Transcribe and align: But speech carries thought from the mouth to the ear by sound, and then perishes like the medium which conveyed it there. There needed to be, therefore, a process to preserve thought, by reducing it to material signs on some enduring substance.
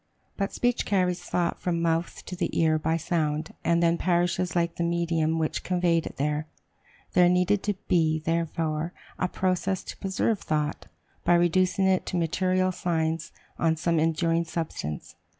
But 0.35 0.51
speech 0.51 0.83
carries 0.83 1.21
thought 1.21 1.59
from 1.59 1.75
the 1.75 1.83
mouth 1.83 2.25
to 2.25 2.35
the 2.35 2.49
ear 2.59 2.79
by 2.79 2.97
sound, 2.97 3.53
and 3.63 3.83
then 3.83 3.99
perishes 3.99 4.55
like 4.55 4.75
the 4.77 4.83
medium 4.83 5.37
which 5.37 5.63
conveyed 5.63 6.07
it 6.07 6.17
there. 6.17 6.47
There 7.13 7.29
needed 7.29 7.61
to 7.61 7.75
be, 7.87 8.17
therefore, 8.17 8.93
a 9.19 9.27
process 9.27 9.83
to 9.83 9.97
preserve 9.97 10.39
thought, 10.39 10.87
by 11.23 11.35
reducing 11.35 11.85
it 11.85 12.07
to 12.07 12.17
material 12.17 12.71
signs 12.71 13.31
on 13.59 13.77
some 13.77 13.99
enduring 13.99 14.45
substance. 14.45 15.13